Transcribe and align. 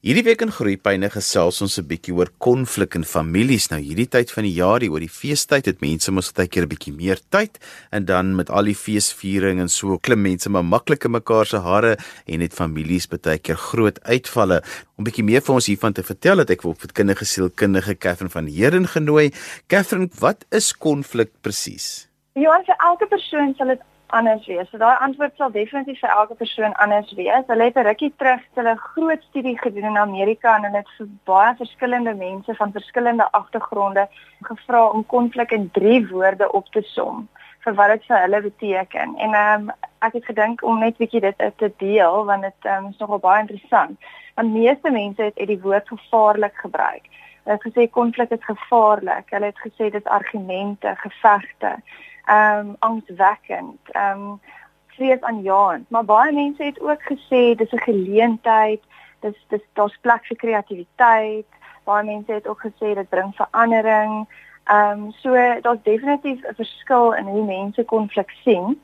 Hierdie 0.00 0.22
week 0.24 0.40
in 0.40 0.48
Groepyne 0.48 1.10
gesels 1.12 1.58
ons 1.60 1.74
'n 1.76 1.84
bietjie 1.84 2.14
oor 2.16 2.30
konflik 2.40 2.94
in 2.96 3.04
families. 3.04 3.68
Nou 3.68 3.78
hierdie 3.78 4.08
tyd 4.08 4.30
van 4.32 4.44
die 4.44 4.54
jaar, 4.56 4.80
hier 4.80 4.92
oor 4.92 5.04
die 5.04 5.12
feestyd, 5.12 5.66
het 5.66 5.82
mense 5.82 6.10
mos 6.10 6.32
baie 6.32 6.48
keer 6.48 6.64
'n 6.64 6.72
bietjie 6.72 6.94
meer 6.96 7.20
tyd 7.28 7.58
en 7.92 8.06
dan 8.06 8.34
met 8.34 8.48
al 8.48 8.64
die 8.64 8.74
feesviering 8.74 9.60
en 9.60 9.68
so 9.68 9.98
klim 9.98 10.22
mense 10.22 10.48
maar 10.48 10.64
maklik 10.64 11.04
in 11.04 11.10
mekaar 11.10 11.44
se 11.44 11.58
hare 11.58 11.98
en 12.26 12.40
het 12.40 12.54
families 12.54 13.06
baie 13.08 13.38
keer 13.38 13.56
groot 13.56 14.00
uitvalle. 14.08 14.62
Om 14.96 15.04
bietjie 15.04 15.24
meer 15.24 15.42
vir 15.42 15.54
ons 15.54 15.66
hiervan 15.66 15.92
te 15.92 16.02
vertel, 16.02 16.38
het 16.38 16.50
ek 16.50 16.62
vir 16.62 16.70
opvoedkundige 16.70 17.24
sielkundige 17.26 17.94
Katherine 17.94 18.30
van 18.30 18.46
Heeren 18.46 18.88
genooi. 18.88 19.32
Katherine, 19.68 20.08
wat 20.18 20.46
is 20.50 20.72
konflik 20.72 21.28
presies? 21.42 22.08
Ja, 22.32 22.62
vir 22.64 22.76
elke 22.88 23.06
persoon 23.06 23.54
sal 23.58 23.66
dit 23.66 23.80
anders 24.10 24.46
wees. 24.46 24.68
So 24.70 24.78
daai 24.78 24.96
antwoord 25.04 25.36
sal 25.36 25.52
definitief 25.54 26.00
vir 26.02 26.12
elke 26.14 26.34
persoon 26.38 26.74
anders 26.84 27.12
wees. 27.18 27.46
Hulle 27.48 27.68
het 27.68 27.76
'n 27.76 27.86
rukkie 27.86 28.12
terug 28.16 28.40
hulle 28.54 28.76
groot 28.76 29.22
studie 29.22 29.58
gedoen 29.58 29.90
in 29.90 29.98
Amerika 29.98 30.56
en 30.56 30.64
hulle 30.64 30.82
het 30.82 30.90
vir 30.98 31.06
baie 31.24 31.54
verskillende 31.56 32.14
mense 32.14 32.54
van 32.54 32.72
verskillende 32.72 33.26
agtergronde 33.40 34.08
gevra 34.42 34.86
om 34.88 35.06
konflik 35.06 35.50
in 35.52 35.70
3 35.70 36.08
woorde 36.08 36.52
op 36.52 36.66
te 36.72 36.82
som 36.82 37.28
vir 37.64 37.74
wat 37.74 37.88
dit 37.88 38.04
vir 38.08 38.20
hulle 38.20 38.40
beteken. 38.40 39.16
En 39.16 39.34
ehm 39.34 39.68
um, 39.68 39.70
ek 40.00 40.12
het 40.12 40.24
gedink 40.24 40.62
om 40.62 40.78
net 40.78 40.96
bietjie 40.96 41.20
dit 41.20 41.36
te 41.56 41.72
deel 41.76 42.24
want 42.24 42.42
dit 42.42 42.70
um, 42.72 42.86
is 42.86 42.98
nogal 42.98 43.18
baie 43.18 43.40
interessant. 43.40 43.98
Want 44.34 44.52
meeste 44.52 44.90
mense 44.90 45.22
het, 45.22 45.38
het 45.38 45.48
die 45.48 45.60
woord 45.60 45.88
gevaarlik 45.88 46.54
gebruik. 46.56 47.04
Hulle 47.44 47.58
het 47.58 47.66
gesê 47.68 47.90
konflik 47.90 48.30
is 48.30 48.44
gevaarlik. 48.44 49.30
Hulle 49.30 49.46
het 49.52 49.60
gesê 49.66 49.90
dit 49.90 50.04
argumente, 50.04 50.94
gevegte 50.96 51.76
ehm 52.24 52.68
um, 52.68 52.76
angswekkend, 52.78 53.78
ehm 53.90 54.20
um, 54.20 54.40
vreesaanjaend. 54.86 55.90
Maar 55.90 56.04
baie 56.04 56.32
mense 56.32 56.62
het 56.62 56.80
ook 56.80 57.02
gesê 57.02 57.54
dis 57.56 57.72
'n 57.72 57.86
geleentheid, 57.90 58.82
dis 59.20 59.44
dis 59.48 59.64
daar's 59.72 59.98
plek 60.00 60.24
vir 60.26 60.36
kreatiwiteit. 60.36 61.46
Baie 61.84 62.04
mense 62.04 62.32
het 62.32 62.46
ook 62.46 62.60
gesê 62.66 62.94
dit 62.94 63.08
bring 63.08 63.34
verandering. 63.34 64.28
Ehm 64.64 64.90
um, 64.90 65.12
so 65.12 65.30
daar's 65.60 65.82
definitief 65.82 66.40
'n 66.42 66.54
verskil 66.54 67.12
in 67.14 67.24
hoe 67.24 67.44
mense 67.44 67.84
konflik 67.84 68.30
sien. 68.30 68.80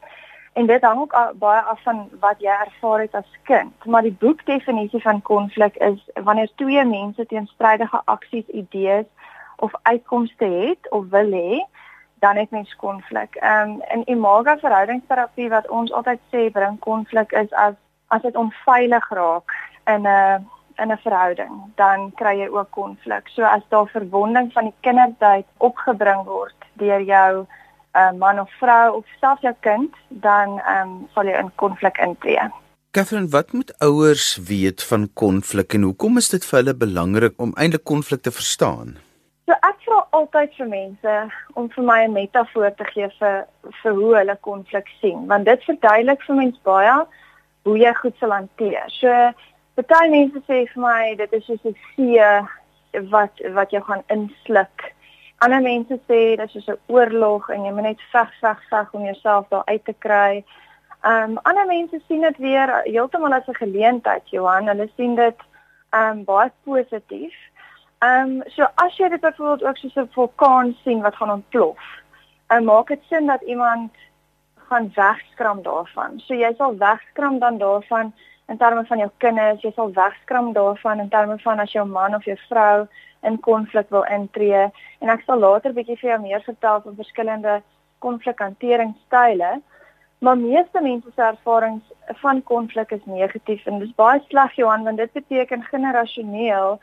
En 0.52 0.66
dit 0.66 0.82
hang 0.82 1.00
ook 1.00 1.32
baie 1.34 1.60
af 1.60 1.82
van 1.82 2.08
wat 2.20 2.36
jy 2.38 2.50
ervaar 2.50 3.00
het 3.00 3.14
as 3.14 3.38
kind. 3.42 3.84
Maar 3.84 4.02
die 4.02 4.16
boekdefinisie 4.18 5.02
van 5.02 5.22
konflik 5.22 5.76
is 5.76 6.08
wanneer 6.14 6.50
twee 6.54 6.84
mense 6.84 7.26
teenstrydige 7.26 8.00
aksies, 8.04 8.46
idees 8.46 9.04
of 9.56 9.72
uitkomste 9.82 10.44
het 10.44 10.90
of 10.90 11.04
wil 11.10 11.30
hê 11.30 11.64
dan 12.18 12.36
het 12.36 12.50
mens 12.50 12.76
konflik. 12.76 13.34
Ehm 13.34 13.70
um, 13.70 13.82
in 13.94 14.02
imaga 14.08 14.58
verhoudingsterapie 14.58 15.48
wat 15.48 15.68
ons 15.68 15.92
altyd 15.92 16.20
sê 16.32 16.50
bring 16.50 16.78
konflik 16.78 17.32
is 17.32 17.52
as 17.52 17.74
as 18.08 18.22
dit 18.22 18.36
onveilig 18.36 19.08
raak 19.10 19.52
in 19.86 20.02
'n 20.08 20.46
in 20.82 20.92
'n 20.92 20.98
verhouding, 20.98 21.54
dan 21.74 22.12
kry 22.14 22.38
jy 22.38 22.48
ook 22.48 22.70
konflik. 22.70 23.28
So 23.28 23.42
as 23.42 23.62
daar 23.68 23.88
verwonding 23.88 24.52
van 24.52 24.64
die 24.64 24.74
kindertyd 24.80 25.46
opgebring 25.56 26.24
word 26.24 26.54
deur 26.72 27.00
jou 27.00 27.46
uh, 27.96 28.12
man 28.12 28.40
of 28.40 28.50
vrou 28.60 28.96
of 28.96 29.04
selfs 29.20 29.42
jou 29.42 29.54
kind, 29.60 29.94
dan 30.08 30.60
ehm 30.60 30.88
um, 30.88 31.08
sal 31.14 31.24
jy 31.24 31.38
in 31.38 31.52
konflik 31.54 31.98
intree. 31.98 32.50
Catherine, 32.90 33.28
wat 33.28 33.52
moet 33.52 33.78
ouers 33.78 34.36
weet 34.36 34.82
van 34.82 35.10
konflik 35.12 35.74
en 35.74 35.82
hoekom 35.82 36.16
is 36.16 36.28
dit 36.28 36.44
vir 36.44 36.58
hulle 36.58 36.74
belangrik 36.74 37.34
om 37.36 37.52
eintlik 37.54 37.84
konflik 37.84 38.22
te 38.22 38.32
verstaan? 38.32 38.96
So 39.44 39.52
ek 39.52 39.75
vra 39.86 40.06
altyd 40.18 40.54
vir 40.58 40.68
mense 40.68 41.14
om 41.54 41.68
vir 41.74 41.84
my 41.84 42.00
'n 42.04 42.12
metafoor 42.12 42.74
te 42.76 42.84
gee 42.92 43.08
vir 43.18 43.46
vir 43.82 43.92
hoe 43.92 44.16
hulle 44.16 44.36
konflik 44.40 44.88
sien, 45.00 45.26
want 45.26 45.44
dit 45.44 45.64
verduidelik 45.64 46.22
vir 46.26 46.36
mense 46.36 46.60
baie 46.62 46.96
hoe 47.64 47.78
jy 47.78 47.92
goed 47.94 48.16
sal 48.18 48.30
hanteer. 48.30 48.90
So 49.00 49.08
baie 49.76 50.10
mense 50.10 50.38
sê 50.48 50.66
vir 50.72 50.82
my 50.82 51.14
dit 51.14 51.32
is 51.32 51.44
soos 51.44 51.64
'n 51.64 51.76
see 51.94 52.20
wat 53.10 53.32
wat 53.54 53.70
jy 53.70 53.80
gaan 53.80 54.04
insluk. 54.08 54.92
Ander 55.38 55.62
mense 55.62 55.98
sê 56.08 56.20
dit 56.36 56.46
is 56.46 56.52
soos 56.52 56.68
'n 56.68 56.78
oorlog 56.86 57.50
en 57.50 57.64
jy 57.64 57.72
moet 57.72 57.82
net 57.82 58.00
veg 58.12 58.30
veg 58.40 58.60
veg 58.70 58.94
om 58.94 59.04
jouself 59.04 59.48
daar 59.48 59.66
uit 59.66 59.84
te 59.84 59.94
kry. 59.98 60.44
Ehm 61.04 61.30
um, 61.30 61.38
ander 61.42 61.66
mense 61.66 62.00
sien 62.08 62.20
dit 62.20 62.38
weer 62.38 62.80
heeltemal 62.84 63.32
as 63.32 63.48
'n 63.48 63.54
geleentheid, 63.54 64.30
Johan. 64.30 64.68
Hulle 64.68 64.88
sien 64.96 65.14
dit 65.14 65.38
ehm 65.90 66.18
um, 66.18 66.24
baie 66.24 66.50
positief. 66.64 67.34
Ehm 67.98 68.30
um, 68.30 68.42
so 68.54 68.66
as 68.74 68.96
jy 68.96 69.08
dit 69.08 69.20
byvoorbeeld 69.20 69.64
ook 69.64 69.76
soos 69.76 69.94
'n 69.94 70.08
vulkaan 70.12 70.76
sien 70.84 71.00
wat 71.00 71.16
gaan 71.16 71.30
ontplof, 71.30 71.80
en 72.46 72.60
uh, 72.60 72.66
maak 72.66 72.88
dit 72.88 73.02
sin 73.08 73.26
dat 73.26 73.42
iemand 73.42 73.92
gaan 74.68 74.90
wegskram 74.94 75.62
daarvan. 75.62 76.20
So 76.20 76.34
jy 76.34 76.54
sal 76.56 76.76
wegskram 76.76 77.38
dan 77.38 77.58
daarvan 77.58 78.12
in 78.46 78.56
terme 78.56 78.84
van 78.86 78.98
jou 78.98 79.10
kinders, 79.16 79.62
jy 79.62 79.72
sal 79.74 79.92
wegskram 79.92 80.52
daarvan 80.52 81.00
in 81.00 81.08
terme 81.08 81.38
van 81.38 81.58
as 81.58 81.72
jou 81.72 81.86
man 81.86 82.14
of 82.14 82.24
jou 82.24 82.36
vrou 82.48 82.86
in 83.22 83.40
konflik 83.40 83.88
wil 83.88 84.04
intree 84.18 84.66
en 84.98 85.08
ek 85.08 85.24
sal 85.26 85.38
later 85.38 85.72
bietjie 85.72 85.98
vir 86.00 86.10
jou 86.10 86.20
meer 86.20 86.42
vertel 86.46 86.82
van 86.84 86.98
verskillende 86.98 87.62
konflikhanteringsstyle. 87.98 89.60
Maar 90.18 90.38
meeste 90.38 90.80
mense 90.80 91.10
se 91.14 91.22
ervarings 91.22 91.84
van 92.22 92.42
konflik 92.42 92.90
is 92.90 93.04
negatief 93.04 93.66
en 93.66 93.78
dis 93.78 93.94
baie 93.96 94.22
sleg 94.28 94.54
Johan 94.56 94.84
want 94.84 95.02
dit 95.02 95.12
beteken 95.12 95.66
generasioneel 95.72 96.78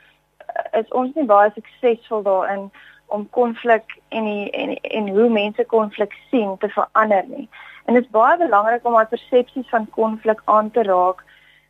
is 0.71 0.89
ons 0.91 1.15
nie 1.15 1.25
baie 1.25 1.51
suksesvol 1.55 2.23
daarin 2.23 2.71
om 3.05 3.29
konflik 3.29 3.99
en 4.09 4.25
die, 4.25 4.49
en 4.51 4.73
en 4.75 5.09
hoe 5.15 5.29
mense 5.29 5.65
konflik 5.65 6.15
sien 6.29 6.57
te 6.57 6.69
verander 6.69 7.23
nie. 7.27 7.49
En 7.85 7.93
dit 7.93 8.03
is 8.03 8.15
baie 8.15 8.37
belangrik 8.37 8.85
om 8.85 8.95
ons 8.95 9.09
persepsies 9.09 9.69
van 9.69 9.89
konflik 9.89 10.41
aan 10.45 10.71
te 10.71 10.83
raak 10.83 11.23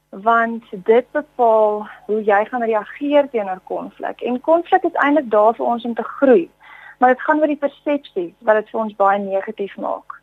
want 0.10 0.64
dit 0.70 1.06
bepaal 1.12 1.88
hoe 2.06 2.24
jy 2.24 2.44
gaan 2.46 2.64
reageer 2.64 3.30
teenoor 3.30 3.60
konflik. 3.64 4.22
En 4.22 4.42
konflik 4.42 4.84
is 4.84 5.00
eintlik 5.02 5.30
daar 5.30 5.56
vir 5.58 5.66
ons 5.66 5.86
om 5.86 5.96
te 5.98 6.04
groei. 6.04 6.50
Maar 7.00 7.16
dit 7.16 7.22
gaan 7.22 7.40
oor 7.40 7.50
die 7.50 7.64
persepsies 7.66 8.34
wat 8.40 8.62
dit 8.62 8.70
vir 8.70 8.80
ons 8.80 8.96
baie 8.96 9.20
negatief 9.20 9.78
maak. 9.78 10.20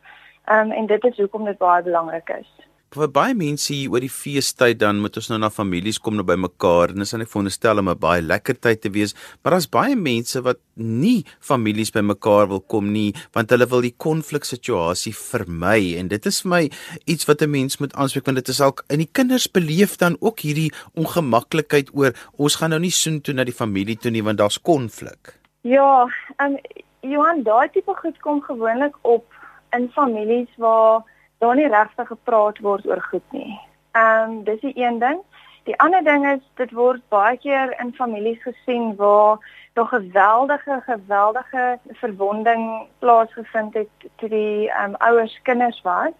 Ehm 0.47 0.71
um, 0.71 0.73
en 0.73 0.87
dit 0.87 1.05
is 1.05 1.17
hoekom 1.17 1.45
dit 1.45 1.59
baie 1.59 1.83
belangrik 1.83 2.37
is 2.39 2.60
vir 2.91 3.07
baie 3.15 3.35
mense 3.39 3.71
hier 3.71 3.93
oor 3.93 4.03
die 4.03 4.11
feestyd 4.11 4.81
dan 4.81 4.99
moet 4.99 5.15
ons 5.21 5.29
nou 5.31 5.37
na 5.39 5.49
families 5.55 6.01
kom 6.03 6.17
nou 6.19 6.25
by 6.27 6.35
mekaar 6.43 6.91
en 6.91 7.05
dis 7.05 7.13
net 7.15 7.31
veronderstel 7.31 7.79
om 7.79 7.89
'n 7.89 8.01
baie 8.03 8.21
lekker 8.21 8.59
tyd 8.59 8.81
te 8.83 8.91
wees 8.91 9.15
maar 9.45 9.55
daar's 9.55 9.71
baie 9.71 9.95
mense 9.95 10.43
wat 10.43 10.59
nie 10.75 11.25
families 11.39 11.93
by 11.95 12.03
mekaar 12.03 12.49
wil 12.49 12.61
kom 12.61 12.91
nie 12.93 13.15
want 13.33 13.51
hulle 13.51 13.67
wil 13.71 13.81
die 13.81 13.95
konfliksituasie 13.95 15.15
vermy 15.15 15.95
en 16.01 16.09
dit 16.09 16.27
is 16.27 16.43
vir 16.43 16.51
my 16.51 16.71
iets 17.07 17.29
wat 17.29 17.43
'n 17.43 17.51
mens 17.51 17.79
moet 17.79 17.95
aanspreek 17.95 18.27
want 18.27 18.43
dit 18.43 18.49
is 18.49 18.61
al 18.61 18.75
in 18.91 18.99
die 18.99 19.13
kinders 19.13 19.47
beleef 19.47 19.97
dan 19.97 20.17
ook 20.21 20.41
hierdie 20.41 20.73
ongemaklikheid 20.97 21.95
oor 21.95 22.13
ons 22.39 22.57
gaan 22.57 22.71
nou 22.71 22.81
nie 22.81 22.91
soen 22.91 23.21
toe 23.21 23.35
na 23.35 23.45
die 23.45 23.61
familie 23.63 23.97
toe 23.97 24.11
nie 24.11 24.23
want 24.23 24.39
daar's 24.39 24.59
konflik. 24.59 25.39
Ja 25.63 26.09
en 26.39 26.53
um, 26.53 26.59
Johan 27.03 27.43
daai 27.43 27.69
tipe 27.71 27.95
goed 27.95 28.19
kom 28.21 28.43
gewoonlik 28.43 28.97
op 29.03 29.25
in 29.73 29.89
families 29.95 30.49
waar 30.57 31.05
daar 31.41 31.57
nie 31.57 31.69
regtig 31.69 32.07
gepraat 32.07 32.59
word 32.59 32.87
oor 32.87 33.03
goed 33.11 33.33
nie. 33.37 33.59
Ehm 33.93 34.31
um, 34.31 34.45
dis 34.45 34.61
die 34.61 34.77
een 34.77 34.99
ding. 34.99 35.21
Die 35.65 35.79
ander 35.81 36.05
ding 36.05 36.27
is 36.29 36.45
dit 36.61 36.73
word 36.73 37.03
baie 37.09 37.37
keer 37.37 37.75
in 37.81 37.95
families 37.95 38.43
gesien 38.43 38.97
waar 38.97 39.39
daar 39.73 39.87
geweldige 39.87 40.83
geweldige 40.85 41.79
verwonding 42.03 42.87
plaasgevind 42.99 43.75
het 43.75 44.11
toe 44.17 44.29
die 44.29 44.71
ehm 44.71 44.91
um, 44.91 44.95
ouers 44.99 45.41
kinders 45.43 45.81
was 45.83 46.13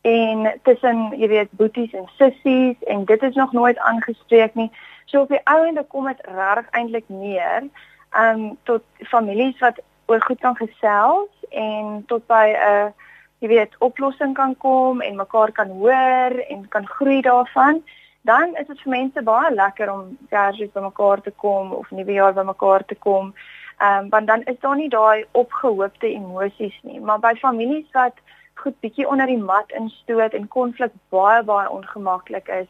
en 0.00 0.60
tussen 0.62 1.18
jy 1.18 1.28
weet 1.28 1.50
boeties 1.50 1.92
en 1.92 2.08
sissies 2.16 2.76
en 2.86 3.04
dit 3.04 3.22
is 3.22 3.34
nog 3.34 3.52
nooit 3.52 3.78
aangespreek 3.78 4.54
nie. 4.54 4.70
So 5.04 5.20
op 5.20 5.28
die 5.28 5.44
ouende 5.44 5.84
kom 5.88 6.06
dit 6.06 6.20
regtig 6.24 6.70
eintlik 6.70 7.08
neer 7.08 7.68
ehm 8.10 8.40
um, 8.40 8.58
tot 8.62 8.82
families 8.98 9.58
wat 9.58 9.80
oor 10.06 10.20
goed 10.22 10.40
kan 10.40 10.56
gesels 10.56 11.30
en 11.50 12.04
tot 12.06 12.26
by 12.26 12.46
'n 12.52 12.72
uh, 12.72 12.90
jy 13.40 13.48
weet 13.48 13.76
oplossing 13.80 14.34
kan 14.36 14.52
kom 14.60 15.00
en 15.00 15.16
mekaar 15.16 15.52
kan 15.56 15.70
hoor 15.80 16.36
en 16.48 16.68
kan 16.68 16.86
groei 16.86 17.20
daarvan, 17.24 17.80
dan 18.28 18.56
is 18.60 18.66
dit 18.66 18.82
vir 18.84 18.92
mense 18.92 19.22
baie 19.24 19.52
lekker 19.54 19.92
om 19.92 20.16
Kersfees 20.32 20.72
by 20.74 20.82
mekaar 20.84 21.22
te 21.24 21.32
kom 21.44 21.72
of 21.72 21.90
Nuwejaar 21.90 22.36
by 22.36 22.44
mekaar 22.44 22.84
te 22.84 22.98
kom. 23.06 23.32
Ehm 23.80 24.04
um, 24.04 24.10
want 24.12 24.26
dan 24.26 24.42
is 24.52 24.58
daar 24.60 24.76
nie 24.76 24.90
daai 24.92 25.24
opgehoopte 25.32 26.06
emosies 26.06 26.76
nie, 26.82 27.00
maar 27.00 27.18
by 27.18 27.32
families 27.40 27.88
wat 27.96 28.20
goed 28.60 28.76
bietjie 28.84 29.08
onder 29.08 29.26
die 29.26 29.40
mat 29.40 29.72
instoot 29.72 30.36
en 30.36 30.48
konflik 30.48 30.92
baie 31.08 31.42
baie 31.42 31.70
ongemaklik 31.70 32.48
is. 32.60 32.68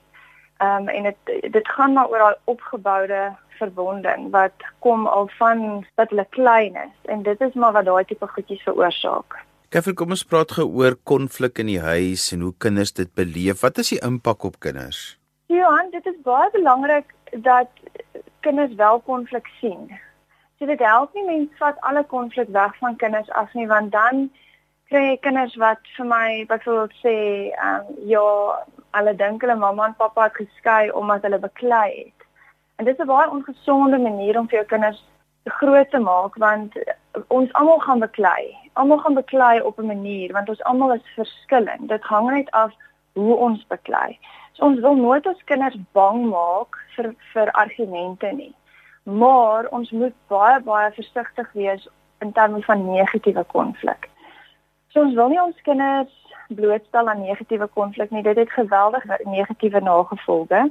Ehm 0.62 0.86
um, 0.86 0.88
en 0.88 1.02
dit 1.10 1.52
dit 1.52 1.68
gaan 1.68 1.92
maar 1.92 2.08
oor 2.14 2.18
daai 2.18 2.38
opgeboude 2.44 3.20
verwonding 3.58 4.30
wat 4.30 4.66
kom 4.78 5.06
al 5.06 5.28
van 5.38 5.86
wat 5.94 6.10
hulle 6.14 6.26
klein 6.30 6.76
is 6.86 7.12
en 7.12 7.22
dit 7.22 7.40
is 7.40 7.54
maar 7.54 7.72
wat 7.72 7.84
daai 7.84 8.04
tipe 8.04 8.26
goedjies 8.26 8.62
veroorsaak. 8.62 9.49
Keffer, 9.70 9.94
kom 9.94 10.10
ons 10.10 10.24
praat 10.26 10.50
gou 10.56 10.64
oor 10.80 10.96
konflik 11.06 11.60
in 11.62 11.68
die 11.70 11.78
huis 11.78 12.24
en 12.34 12.40
hoe 12.42 12.54
kinders 12.64 12.90
dit 12.90 13.10
beleef. 13.14 13.60
Wat 13.62 13.76
is 13.78 13.92
die 13.92 14.00
impak 14.02 14.42
op 14.48 14.56
kinders? 14.64 15.02
Johan, 15.46 15.92
dit 15.92 16.06
is 16.10 16.16
baie 16.26 16.48
belangrik 16.50 17.12
dat 17.44 17.68
kinders 18.42 18.72
wel 18.80 18.98
konflik 19.06 19.46
sien. 19.60 19.84
So 20.58 20.66
dit 20.66 20.80
help 20.82 21.14
nie 21.14 21.22
mense 21.28 21.54
vat 21.60 21.78
alle 21.86 22.02
konflik 22.10 22.50
weg 22.56 22.74
van 22.80 22.96
kinders 22.98 23.30
af 23.38 23.54
nie, 23.54 23.68
want 23.70 23.92
dan 23.94 24.24
kry 24.90 25.04
jy 25.04 25.20
kinders 25.22 25.54
wat 25.62 25.92
vir 25.94 26.08
my 26.12 26.26
byvoorbeeld 26.50 26.96
sê, 27.04 27.14
ehm 27.52 27.92
um, 27.92 28.00
ja, 28.10 28.24
hulle 28.98 29.14
dink 29.20 29.46
hulle 29.46 29.56
mamma 29.60 29.86
en 29.92 29.94
pappa 30.00 30.26
het 30.26 30.40
geskei 30.40 30.90
omdat 31.02 31.28
hulle 31.28 31.38
beklei 31.44 31.86
het. 31.92 32.26
En 32.82 32.90
dit 32.90 32.98
is 32.98 33.04
'n 33.06 33.12
baie 33.12 33.30
ongesonde 33.30 34.02
manier 34.02 34.40
om 34.42 34.50
vir 34.50 34.64
jou 34.64 34.66
kinders 34.74 35.04
groot 35.62 35.90
te 35.94 36.02
maak 36.02 36.34
want 36.46 36.74
ons 37.28 37.52
almal 37.52 37.78
gaan 37.86 38.02
beklei. 38.02 38.59
Almal 38.72 38.98
gaan 38.98 39.14
beklei 39.14 39.60
op 39.60 39.78
'n 39.78 39.86
manier 39.86 40.32
want 40.32 40.48
ons 40.48 40.62
almal 40.62 40.92
is 40.94 41.14
verskillend. 41.14 41.88
Dit 41.88 42.02
hang 42.02 42.30
net 42.30 42.50
af 42.50 42.72
hoe 43.12 43.36
ons 43.36 43.66
beklei. 43.66 44.18
So 44.52 44.64
ons 44.64 44.80
wil 44.80 44.94
nooit 44.94 45.26
ons 45.26 45.44
kinders 45.44 45.76
bang 45.92 46.28
maak 46.28 46.78
vir 46.96 47.14
vir 47.32 47.50
argumente 47.50 48.32
nie. 48.32 48.54
Maar 49.02 49.66
ons 49.66 49.90
moet 49.90 50.14
baie 50.26 50.60
baie 50.60 50.92
versigtig 50.92 51.52
wees 51.52 51.88
in 52.20 52.32
terme 52.32 52.62
van 52.62 52.84
negatiewe 52.84 53.44
konflik. 53.44 54.08
So 54.88 55.00
ons 55.00 55.14
wil 55.14 55.28
nie 55.28 55.42
ons 55.42 55.60
kinders 55.62 56.16
blootstel 56.48 57.08
aan 57.08 57.22
negatiewe 57.22 57.66
konflik 57.66 58.10
nie. 58.10 58.22
Dit 58.22 58.36
het 58.36 58.50
geweldige 58.50 59.20
negatiewe 59.24 59.80
nagevolge. 59.80 60.70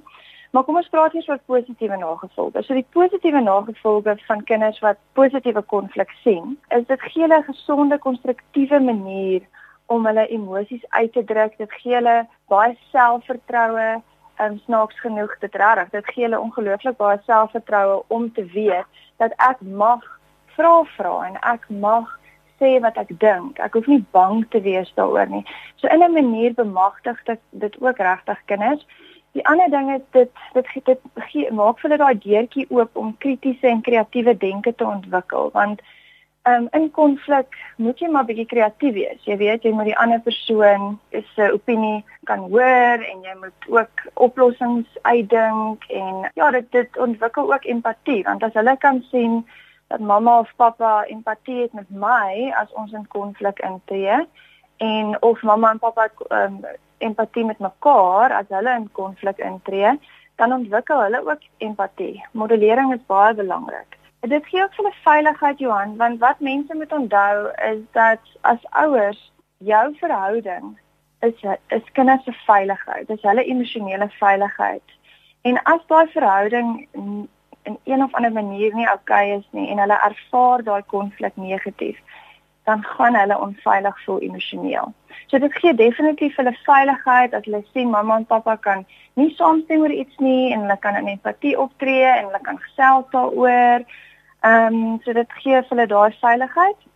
Maar 0.49 0.63
kom 0.63 0.79
ons 0.79 0.89
praat 0.89 1.13
eers 1.13 1.27
oor 1.29 1.39
positiewe 1.45 1.97
nagevolge. 2.01 2.63
So 2.65 2.73
die 2.73 2.85
positiewe 2.95 3.41
nagevolge 3.45 4.15
van 4.25 4.43
kinders 4.49 4.79
wat 4.81 4.97
positiewe 5.13 5.61
konflik 5.61 6.09
sien, 6.23 6.57
is 6.77 6.85
dit 6.89 7.01
gee 7.01 7.21
hulle 7.21 7.37
'n 7.37 7.49
gesonde, 7.51 7.97
konstruktiewe 7.97 8.79
manier 8.79 9.41
om 9.85 10.05
hulle 10.05 10.27
emosies 10.27 10.85
uit 10.89 11.13
te 11.13 11.23
druk. 11.23 11.57
Dit 11.57 11.73
gee 11.81 11.93
hulle 11.93 12.27
baie 12.47 12.77
selfvertroue. 12.91 14.01
Um 14.39 14.59
snaaks 14.65 14.99
genoeg 14.99 15.37
dit 15.39 15.55
reg. 15.55 15.89
Dit 15.89 16.05
gee 16.13 16.23
hulle 16.23 16.39
ongelooflik 16.39 16.97
baie 16.97 17.19
selfvertroue 17.25 18.03
om 18.07 18.31
te 18.33 18.45
weet 18.45 18.85
dat 19.17 19.31
ek 19.37 19.61
mag 19.61 20.19
vra 20.55 20.83
vra 20.95 21.27
en 21.27 21.37
ek 21.41 21.69
mag 21.69 22.19
sê 22.59 22.79
wat 22.83 22.97
ek 22.97 23.11
dink. 23.19 23.59
Ek 23.59 23.73
hoef 23.73 23.87
nie 23.87 24.05
bang 24.11 24.45
te 24.49 24.61
wees 24.61 24.91
daaroor 24.95 25.29
nie. 25.29 25.45
So 25.75 25.87
in 25.87 26.03
'n 26.03 26.13
manier 26.13 26.53
bemagtig 26.53 27.23
dit 27.23 27.39
dit 27.51 27.81
ook 27.81 27.97
regtig 27.97 28.39
kinders. 28.45 28.85
Die 29.37 29.45
ander 29.47 29.69
ding 29.69 29.91
is 29.93 30.01
dit 30.11 30.29
dit 30.53 30.67
dit, 30.73 30.85
dit 30.85 31.23
gee, 31.29 31.51
maak 31.51 31.79
vir 31.79 31.89
hulle 31.89 32.01
daai 32.01 32.19
deurtjie 32.25 32.65
oop 32.69 32.97
om 32.97 33.15
kritiese 33.17 33.67
en 33.67 33.81
kreatiewe 33.85 34.37
denke 34.37 34.75
te 34.75 34.85
ontwikkel 34.85 35.51
want 35.53 35.81
um, 36.49 36.67
in 36.71 36.91
konflik 36.91 37.57
moet 37.75 37.99
jy 37.99 38.09
maar 38.09 38.25
bietjie 38.25 38.47
kreatief 38.49 38.93
wees. 38.95 39.21
Jy 39.27 39.37
weet 39.41 39.65
jy 39.65 39.73
moet 39.75 39.89
die 39.91 39.97
ander 40.01 40.21
persoon 40.25 40.97
se 41.11 41.45
uh, 41.45 41.53
opinie 41.53 42.03
kan 42.29 42.45
hoor 42.49 43.05
en 43.11 43.23
jy 43.25 43.35
moet 43.41 43.69
ook 43.69 44.05
oplossings 44.25 44.99
uitdink 45.01 45.85
en 46.01 46.29
ja 46.39 46.51
dit 46.55 46.71
dit 46.75 46.97
ontwikkel 46.97 47.53
ook 47.53 47.65
empatie 47.65 48.21
want 48.27 48.43
as 48.43 48.57
hulle 48.57 48.75
kan 48.77 49.03
sien 49.11 49.41
dat 49.89 49.99
mamma 49.99 50.39
of 50.39 50.51
pappa 50.55 51.03
empatie 51.09 51.61
het 51.61 51.73
met 51.73 51.89
my 51.89 52.51
as 52.61 52.73
ons 52.77 52.93
in 52.93 53.07
konflik 53.07 53.59
intree 53.65 54.19
en 54.77 55.17
of 55.21 55.41
mamma 55.41 55.71
en 55.71 55.81
pappa 55.81 56.09
um, 56.29 56.61
empatie 56.99 57.45
met 57.45 57.59
mekaar 57.59 58.33
as 58.39 58.49
hulle 58.49 58.75
in 58.75 58.89
konflik 58.91 59.37
intree, 59.37 59.95
dan 60.35 60.53
ontwikkel 60.53 61.01
hulle 61.01 61.21
ook 61.27 61.47
empatie. 61.57 62.23
Modellering 62.31 62.93
is 62.93 63.05
baie 63.07 63.33
belangrik. 63.33 63.97
Dit 64.19 64.45
gee 64.51 64.63
ook 64.63 64.75
vir 64.75 64.83
hulle 64.83 64.95
veiligheid 65.03 65.59
Johan, 65.63 65.95
want 65.97 66.19
wat 66.19 66.39
mense 66.39 66.75
moet 66.75 66.93
onthou 66.93 67.49
is 67.71 67.81
dat 67.95 68.19
as 68.41 68.69
ouers 68.83 69.31
jou 69.57 69.95
verhouding 69.99 70.77
is 71.19 71.43
is 71.67 71.91
kinders 71.91 72.23
se 72.23 72.31
veiligheid, 72.45 73.07
dis 73.07 73.21
hulle 73.21 73.43
emosionele 73.43 74.09
veiligheid. 74.19 74.95
En 75.41 75.61
as 75.63 75.83
daai 75.87 76.07
verhouding 76.11 76.87
in 77.63 77.77
een 77.83 78.03
of 78.03 78.13
ander 78.13 78.31
manier 78.31 78.75
nie 78.75 78.87
oukei 78.87 79.25
okay 79.31 79.37
is 79.37 79.47
nie 79.51 79.69
en 79.71 79.79
hulle 79.83 79.99
ervaar 80.09 80.63
daai 80.63 80.83
konflik 80.87 81.35
negatief, 81.35 81.97
dan 82.69 82.83
gaan 82.83 83.15
hulle 83.17 83.37
onveilig 83.45 84.03
voel 84.05 84.21
emosioneel. 84.29 84.93
So 85.27 85.39
dit 85.41 85.53
gee 85.61 85.73
definitief 85.73 86.37
hulle 86.37 86.53
veiligheid 86.65 87.33
as 87.33 87.45
hulle 87.47 87.63
sien 87.73 87.89
mamma 87.89 88.17
en 88.21 88.25
pappa 88.29 88.55
kan 88.67 88.85
nie 89.19 89.29
saamstem 89.37 89.85
oor 89.85 89.95
iets 89.95 90.21
nie 90.25 90.53
en 90.53 90.65
hulle 90.65 90.77
kan 90.85 90.99
empatie 91.01 91.55
optree 91.65 92.05
en 92.11 92.29
hulle 92.29 92.41
kan 92.47 92.61
gesels 92.65 93.09
daaroor. 93.15 93.85
Ehm 94.49 94.79
um, 94.81 94.99
so 95.03 95.13
dit 95.19 95.37
gee 95.43 95.61
hulle 95.69 95.87
daai 95.93 96.17
veiligheid. 96.21 96.87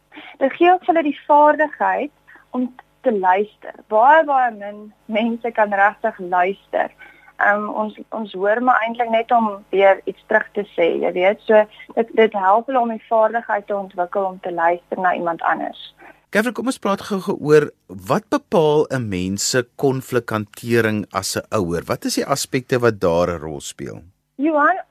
Dit 0.44 0.58
gee 0.60 0.72
ook 0.74 0.86
hulle 0.90 1.04
die 1.10 1.20
vaardigheid 1.28 2.14
om 2.52 2.70
te 3.02 3.14
luister. 3.18 3.74
Baie 3.88 4.24
baie 4.30 4.52
min 4.60 4.86
mense 5.06 5.52
kan 5.52 5.74
regtig 5.84 6.20
luister 6.36 6.94
um, 7.42 7.70
ons 7.70 7.98
ons 8.10 8.34
hoor 8.34 8.62
maar 8.62 8.82
eintlik 8.86 9.10
net 9.10 9.32
om 9.32 9.64
weer 9.70 10.02
iets 10.10 10.24
terug 10.28 10.48
te 10.54 10.66
sê, 10.76 10.90
jy 11.02 11.12
weet. 11.16 11.42
So 11.48 11.64
dit 11.96 12.16
dit 12.18 12.34
help 12.34 12.70
hulle 12.70 12.82
om 12.82 12.94
die 12.94 13.06
vaardigheid 13.10 13.68
te 13.68 13.78
ontwikkel 13.78 14.26
om 14.26 14.40
te 14.44 14.54
luister 14.54 15.00
na 15.00 15.14
iemand 15.16 15.42
anders. 15.42 15.94
Gavin, 16.34 16.54
kom 16.58 16.72
ons 16.72 16.82
praat 16.82 17.02
gou-gou 17.06 17.36
oor 17.46 17.68
wat 18.10 18.26
bepaal 18.34 18.88
'n 18.90 19.10
mens 19.10 19.50
se 19.50 19.62
konflikhantering 19.78 21.06
as 21.12 21.38
'n 21.38 21.46
ouer? 21.52 21.84
Wat 21.86 22.06
is 22.06 22.16
die 22.16 22.26
aspekte 22.26 22.80
wat 22.80 23.00
daar 23.00 23.30
'n 23.30 23.42
rol 23.42 23.62
speel? 23.62 24.02
Johan, 24.36 24.82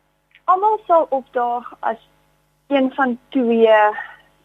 almal 0.45 0.79
sal 0.87 1.07
opdaag 1.11 1.75
as 1.81 1.99
een 2.69 2.93
van 2.95 3.19
twee 3.31 3.75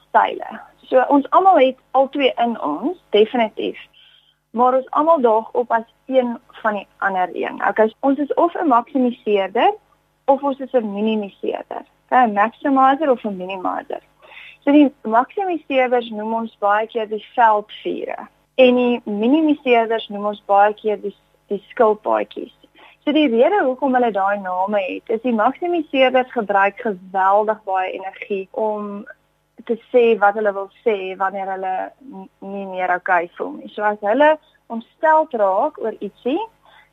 style. 0.09 0.59
So 0.89 1.03
ons 1.09 1.29
almal 1.29 1.59
het 1.59 1.77
al 1.91 2.09
twee 2.09 2.33
in 2.37 2.61
ons, 2.61 2.97
definitief 3.09 3.77
maar 4.51 4.75
ons 4.75 4.89
almal 4.89 5.21
daag 5.21 5.51
op 5.51 5.71
as 5.71 5.87
een 6.05 6.37
van 6.61 6.73
die 6.73 6.87
ander 6.97 7.29
een. 7.33 7.61
Okay, 7.67 7.93
ons 7.99 8.17
is 8.17 8.33
of 8.33 8.53
'n 8.53 8.67
maksimiseerder 8.67 9.73
of 10.25 10.43
ons 10.43 10.59
is 10.59 10.71
'n 10.71 10.93
minimiseerder. 10.93 11.83
Okay, 12.05 12.25
'n 12.25 12.33
maximizer 12.33 13.11
of 13.11 13.23
'n 13.23 13.37
minimizer. 13.37 14.01
So 14.59 14.71
die 14.71 14.93
maksimiseerders 15.01 16.09
noem 16.09 16.33
ons 16.33 16.57
baie 16.59 16.87
keer 16.87 17.07
die 17.07 17.25
veldvure 17.33 18.27
en 18.55 18.75
die 18.75 19.01
minimiseerders 19.03 20.07
noem 20.07 20.25
ons 20.25 20.43
baie 20.45 20.73
keer 20.73 21.01
die 21.01 21.15
die 21.47 21.63
skilpaadjies. 21.69 22.53
So 23.05 23.13
die 23.15 23.29
rede 23.31 23.61
hoekom 23.63 23.93
hulle 23.95 24.11
daai 24.11 24.39
name 24.43 24.81
het, 24.83 25.09
is 25.15 25.21
die 25.23 25.35
maksimiseerders 25.35 26.31
gebruik 26.31 26.81
geweldig 26.83 27.61
baie 27.63 27.91
energie 27.91 28.47
om 28.51 29.05
te 29.65 29.75
sê 29.91 30.17
wat 30.19 30.35
hulle 30.37 30.53
wil 30.53 30.69
sê 30.85 31.15
wanneer 31.17 31.49
hulle 31.55 31.75
nie 32.41 32.65
meer 32.65 32.93
okay 32.95 33.29
voel 33.37 33.57
nie. 33.57 33.71
So 33.73 33.83
as 33.83 33.99
hulle 34.01 34.37
ontstel 34.67 35.27
raak 35.41 35.79
oor 35.81 35.95
ietsie, 35.99 36.39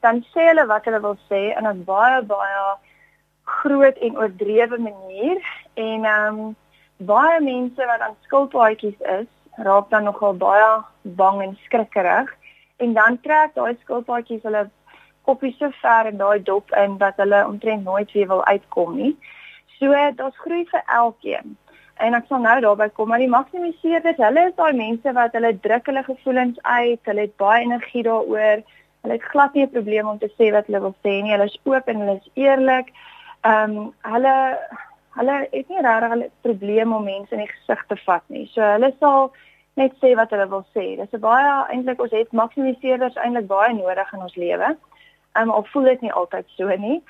dan 0.01 0.25
sê 0.33 0.49
hulle 0.51 0.67
wat 0.71 0.85
hulle 0.89 1.01
wil 1.01 1.17
sê 1.31 1.43
in 1.59 1.67
'n 1.67 1.85
baie 1.85 2.23
baie 2.23 2.65
groot 3.45 3.97
en 3.97 4.17
oordrewe 4.17 4.79
manier 4.79 5.41
en 5.75 6.05
ehm 6.05 6.39
um, 6.41 6.57
baie 6.97 7.41
mense 7.41 7.87
wat 7.87 8.01
aan 8.01 8.17
skuldpaadjies 8.27 9.01
is, 9.19 9.29
raak 9.57 9.91
dan 9.91 10.05
nogal 10.05 10.35
baie 10.35 10.71
bang 11.03 11.43
en 11.43 11.59
skrikkerig 11.65 12.31
en 12.77 12.93
dan 12.93 13.21
trek 13.21 13.55
daai 13.55 13.77
skuldpaadjies 13.83 14.43
hulle 14.43 14.71
koppies 15.25 15.59
so 15.59 15.71
ver 15.83 16.07
in 16.07 16.17
daai 16.17 16.43
dop 16.43 16.71
in 16.85 16.97
dat 16.99 17.17
hulle 17.17 17.47
omtrent 17.47 17.85
nooit 17.85 18.13
weer 18.13 18.29
wil 18.29 18.45
uitkom 18.45 18.97
nie. 18.97 19.17
So 19.79 19.93
daar's 20.17 20.39
groei 20.45 20.65
vir 20.71 20.83
elkeen. 20.87 21.57
En 22.03 22.15
ek 22.15 22.25
sal 22.29 22.41
nou 22.43 22.61
daarby 22.61 22.89
kom, 22.95 23.09
maar 23.09 23.23
die 23.23 23.31
maksimiseerders, 23.31 24.19
hulle 24.19 24.49
is 24.49 24.57
daai 24.59 24.73
mense 24.75 25.13
wat 25.15 25.37
hulle 25.37 25.53
druk 25.67 25.87
hulle 25.87 26.03
gevoelens 26.03 26.59
uit, 26.63 27.01
hulle 27.07 27.27
het 27.27 27.37
baie 27.37 27.63
energie 27.63 28.03
daaroor. 28.03 28.65
Hulle 29.05 29.19
het 29.19 29.29
glad 29.31 29.55
nie 29.55 29.63
'n 29.63 29.71
probleem 29.71 30.09
om 30.09 30.19
te 30.19 30.31
sê 30.39 30.51
wat 30.53 30.67
hulle 30.67 30.81
wil 30.81 30.95
sê 31.05 31.23
nie. 31.23 31.33
Hulle 31.33 31.45
is 31.45 31.61
oop 31.65 31.89
en 31.89 32.01
hulle 32.01 32.17
is 32.17 32.31
eerlik. 32.35 32.91
Ehm 33.45 33.77
um, 33.79 33.95
hulle 34.01 34.35
hulle 35.15 35.35
het 35.51 35.69
nie 35.69 35.81
regtig 35.81 36.13
'n 36.15 36.31
probleem 36.43 36.93
om 36.93 37.05
mense 37.05 37.33
in 37.33 37.45
die 37.45 37.53
gesig 37.55 37.85
te 37.87 37.97
vat 37.97 38.23
nie. 38.27 38.47
So 38.47 38.61
hulle 38.61 38.93
sal 39.01 39.33
net 39.75 39.93
sê 40.03 40.15
wat 40.17 40.31
hulle 40.31 40.49
wil 40.49 40.65
sê. 40.75 40.97
Dis 40.97 41.13
'n 41.13 41.21
baie 41.21 41.53
eintlik 41.69 42.01
ons 42.01 42.11
het 42.11 42.33
maksimiseerders 42.33 43.17
eintlik 43.17 43.47
baie 43.47 43.73
nodig 43.75 44.13
in 44.13 44.23
ons 44.23 44.35
lewe. 44.35 44.77
Ehm 45.37 45.49
um, 45.49 45.51
al 45.51 45.65
voel 45.65 45.85
dit 45.85 46.01
nie 46.01 46.13
altyd 46.13 46.47
so 46.57 46.69
nie. 46.77 47.03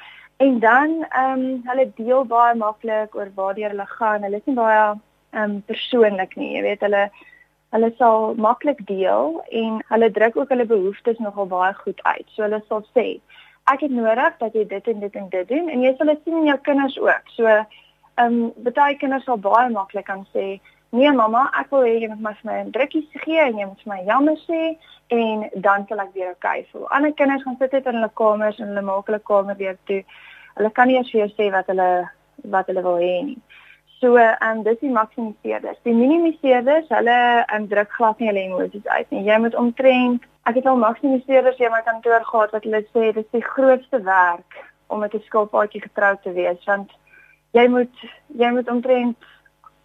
En 0.44 0.58
dan 0.58 0.90
ehm 1.08 1.40
um, 1.40 1.60
hulle 1.68 1.86
deel 1.96 2.24
baie 2.24 2.54
maklik 2.54 3.14
oor 3.16 3.30
waar 3.34 3.54
hulle 3.54 3.86
gaan. 3.86 4.22
Hulle 4.22 4.36
is 4.36 4.50
nie 4.50 4.56
baie 4.56 4.82
ehm 5.30 5.42
um, 5.42 5.62
persoonlik 5.70 6.36
nie. 6.36 6.50
Jy 6.56 6.62
weet 6.66 6.84
hulle 6.86 7.04
hulle 7.74 7.90
sal 7.98 8.34
maklik 8.46 8.82
deel 8.86 9.40
en 9.62 9.78
hulle 9.88 10.10
druk 10.18 10.36
ook 10.36 10.52
hulle 10.54 10.66
behoeftes 10.74 11.18
nogal 11.18 11.46
baie 11.46 11.72
goed 11.74 12.02
uit. 12.02 12.26
So 12.34 12.42
hulle 12.42 12.60
sal 12.68 12.84
sê 12.96 13.06
ek 13.72 13.86
het 13.86 13.94
nodig 13.96 14.36
dat 14.42 14.54
jy 14.54 14.66
dit 14.74 14.92
en 14.92 15.00
dit 15.00 15.16
en 15.22 15.28
dit 15.28 15.48
doen 15.48 15.68
en 15.68 15.82
jy 15.86 15.94
sal 15.96 16.12
dit 16.12 16.20
sien 16.24 16.36
in 16.42 16.50
jou 16.52 16.58
kinders 16.68 16.98
ook. 17.08 17.32
So 17.38 17.48
ehm 17.48 17.64
um, 18.24 18.72
baie 18.80 18.96
kinders 19.00 19.24
sal 19.24 19.40
baie 19.48 19.70
maklik 19.78 20.10
kan 20.12 20.26
sê 20.36 20.48
Nee 20.94 21.10
mamma, 21.10 21.48
ek 21.58 21.72
wil 21.74 21.80
hê 21.82 21.94
jy 21.98 22.08
moet 22.12 22.20
my 22.22 22.32
vir 22.40 22.46
my 22.50 22.58
'n 22.62 22.68
drukkie 22.74 23.08
gee 23.22 23.40
en 23.44 23.56
jy 23.58 23.64
moet 23.66 23.80
vir 23.84 23.92
my 23.92 24.02
jammer 24.10 24.36
sê 24.42 24.60
en 25.16 25.48
dan 25.64 25.86
sal 25.88 26.02
ek 26.04 26.12
weer 26.14 26.30
okay 26.30 26.66
voel. 26.70 26.86
Ander 26.90 27.12
kinders 27.12 27.42
gaan 27.42 27.56
sit 27.58 27.72
net 27.72 27.86
in 27.86 27.98
hulle 27.98 28.10
kamers 28.20 28.60
en 28.60 28.68
hulle 28.68 28.84
maak 28.90 29.10
hulle 29.10 29.18
kamer 29.30 29.56
weer 29.56 29.76
toe. 29.90 30.04
Hulle 30.58 30.70
kan 30.70 30.88
nie 30.88 30.96
eens 30.96 31.11
vir 31.11 31.25
jou 31.25 31.30
sê 31.34 31.50
wat 31.52 31.66
hulle 31.73 31.90
wat 32.52 32.66
hulle 32.66 32.82
wil 32.82 33.00
hê 33.00 33.16
nie. 33.30 33.40
So, 34.00 34.16
ehm 34.16 34.58
um, 34.58 34.62
dis 34.66 34.78
die 34.80 34.92
maksimiseerders. 34.92 35.78
Die 35.88 35.94
minimiseerders, 35.94 36.88
hulle 36.88 37.18
um, 37.54 37.66
druk 37.68 37.90
glad 37.96 38.18
nie 38.18 38.28
hulle 38.28 38.46
emosies 38.49 38.87
uit 38.87 39.11
nie. 39.11 39.25
Jy 39.30 39.38
moet 39.46 39.54
omtrent 39.54 40.30
ek 40.44 40.58
het 40.61 40.66
al 40.66 40.76
maksimiseerders 40.76 41.56
hier 41.56 41.70
in 41.70 41.73
my 41.73 41.82
kantoor 41.87 42.25
gehad 42.25 42.52
wat 42.52 42.66
hulle 42.68 42.82
sê 42.92 43.12
dis 43.16 43.30
die 43.32 43.44
grootste 43.44 44.00
werk 44.04 44.58
om 44.92 45.00
met 45.00 45.14
'n 45.14 45.26
skilpaadjie 45.26 45.82
getroud 45.82 46.23
te 46.23 46.32
wees 46.32 46.64
want 46.64 46.90
jy 47.52 47.66
moet 47.68 47.94
jy 48.42 48.50
moet 48.56 48.68
omtrent 48.68 49.16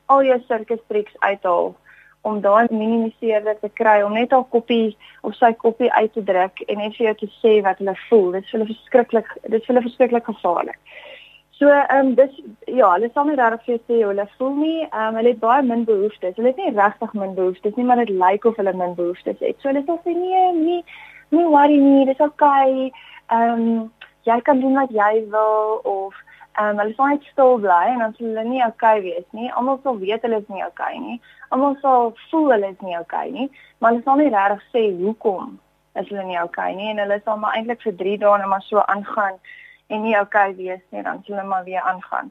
al 0.05 0.23
jou 0.23 0.39
sirkus 0.47 0.83
triks 0.87 1.15
uithaal 1.19 1.75
om 2.21 2.41
daai 2.41 2.67
minimiseerder 2.71 3.59
te 3.59 3.69
kry 3.81 4.01
om 4.03 4.13
net 4.13 4.33
al 4.33 4.43
koppie 4.55 4.97
of 5.21 5.35
sy 5.35 5.51
koppie 5.63 5.91
uit 5.93 6.13
te 6.13 6.23
druk 6.23 6.63
en 6.67 6.81
net 6.81 6.95
vir 6.97 7.05
jou 7.09 7.15
te 7.21 7.29
sê 7.39 7.53
wat 7.65 7.79
hulle 7.79 7.95
voel. 8.07 8.31
Dit 8.35 8.47
is 8.47 8.55
hulle 8.55 8.67
verskriklik, 8.71 9.31
dit 9.45 9.61
is 9.61 9.69
hulle 9.71 9.85
verskriklik 9.85 10.27
gevaarlik. 10.31 10.79
So 11.59 11.67
ehm 11.67 12.07
um, 12.07 12.15
dis 12.15 12.35
ja, 12.67 12.89
hulle 12.93 13.09
sal 13.13 13.25
nie 13.27 13.35
regtig 13.39 13.65
vir 13.67 13.79
sê 13.87 13.97
hulle 14.07 14.25
voel 14.37 14.53
nie. 14.61 14.77
Ehm 14.85 15.07
um, 15.09 15.19
hulle 15.19 15.33
het 15.33 15.41
baie 15.43 15.63
min 15.67 15.85
behoeftes. 15.87 16.35
Hulle 16.37 16.53
het 16.53 16.61
nie 16.61 16.75
regtig 16.75 17.15
min 17.21 17.35
behoeftes 17.39 17.75
nie, 17.75 17.85
maar 17.89 17.99
dit 17.99 18.13
lyk 18.21 18.47
of 18.47 18.59
hulle 18.61 18.73
min 18.81 18.95
behoeftes 18.99 19.41
het. 19.43 19.59
So 19.59 19.71
hulle 19.71 19.83
sal 19.87 19.99
sê 20.05 20.15
nee, 20.15 20.45
nee, 20.59 20.83
nee 21.35 21.49
worry 21.55 21.79
nie, 21.83 22.05
dis 22.07 22.23
okay. 22.27 22.91
Ehm 23.35 23.65
um, 23.65 23.91
jy 24.29 24.39
kan 24.47 24.63
doen 24.63 24.79
wat 24.79 24.95
jy 24.95 25.11
wil 25.35 25.81
of 25.83 26.15
ehm 26.59 26.69
um, 26.69 26.79
hulle 26.83 26.95
sal 26.95 27.11
net 27.11 27.27
stil 27.33 27.59
bly 27.65 27.83
en 27.89 28.05
dan 28.05 28.15
sal 28.15 28.29
hulle 28.29 28.47
nie 28.53 28.63
okay 28.69 28.95
wees 29.09 29.27
nie. 29.41 29.51
Almal 29.51 29.83
sal 29.83 29.99
weet 30.05 30.23
hulle 30.27 30.39
is 30.39 30.55
nie 30.55 30.63
okay 30.69 30.95
nie. 31.09 31.19
Almal 31.49 31.77
sal 31.81 32.13
voel 32.29 32.51
hulle 32.53 32.69
is 32.73 32.81
nie 32.85 32.97
okay 32.99 33.31
nie, 33.31 33.49
maar 33.79 33.91
hulle 33.91 34.03
sal 34.03 34.21
nie 34.21 34.29
regtig 34.33 34.61
sê 34.73 34.85
hoekom 34.99 35.57
is 35.99 36.07
hulle 36.11 36.25
nie 36.27 36.41
okay 36.41 36.75
nie 36.75 36.91
en 36.91 37.01
hulle 37.01 37.21
sal 37.25 37.39
maar 37.41 37.57
eintlik 37.57 37.81
vir 37.85 37.95
3 38.01 38.17
dae 38.21 38.37
net 38.37 38.51
maar 38.51 38.65
so 38.67 38.83
aangaan 38.93 39.39
en 39.89 40.03
nie 40.05 40.15
okay 40.19 40.53
wees 40.55 40.83
nie, 40.91 41.03
dan 41.03 41.23
hulle 41.25 41.43
maar 41.43 41.63
weer 41.65 41.81
aangaan. 41.81 42.29